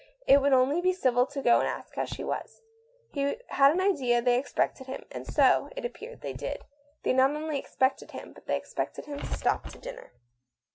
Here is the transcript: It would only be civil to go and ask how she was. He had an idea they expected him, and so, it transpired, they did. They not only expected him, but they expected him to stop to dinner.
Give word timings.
It 0.25 0.41
would 0.41 0.51
only 0.51 0.81
be 0.81 0.93
civil 0.93 1.27
to 1.27 1.43
go 1.43 1.59
and 1.59 1.67
ask 1.67 1.93
how 1.93 2.05
she 2.05 2.23
was. 2.23 2.63
He 3.11 3.37
had 3.49 3.71
an 3.71 3.79
idea 3.79 4.19
they 4.19 4.39
expected 4.39 4.87
him, 4.87 5.05
and 5.11 5.27
so, 5.27 5.69
it 5.75 5.81
transpired, 5.81 6.21
they 6.21 6.33
did. 6.33 6.65
They 7.03 7.13
not 7.13 7.35
only 7.35 7.59
expected 7.59 8.09
him, 8.09 8.33
but 8.33 8.47
they 8.47 8.57
expected 8.57 9.05
him 9.05 9.19
to 9.19 9.27
stop 9.27 9.69
to 9.69 9.77
dinner. 9.77 10.11